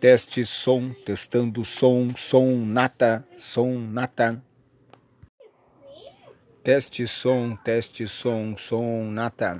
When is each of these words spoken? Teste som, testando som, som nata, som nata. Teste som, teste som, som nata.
Teste 0.00 0.44
som, 0.44 0.94
testando 1.06 1.64
som, 1.64 2.14
som 2.16 2.72
nata, 2.72 3.22
som 3.36 3.94
nata. 3.94 4.36
Teste 6.64 7.06
som, 7.06 7.56
teste 7.64 8.06
som, 8.08 8.56
som 8.58 9.14
nata. 9.14 9.58